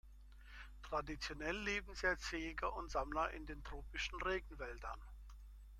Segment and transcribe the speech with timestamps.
[0.81, 4.99] Traditionell leben sie als Jäger und Sammler in den tropischen Regenwäldern.